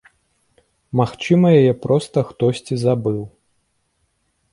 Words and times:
Магчыма, 1.01 1.47
яе 1.59 1.73
проста 1.83 2.17
хтосьці 2.29 2.73
забыў. 2.85 3.19